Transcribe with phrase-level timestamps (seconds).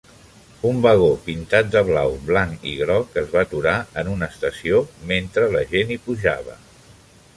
[0.67, 4.81] Un vagó pintat de blau, blanc i groc es va aturar en una estació
[5.13, 6.59] mentre la gent hi pujava.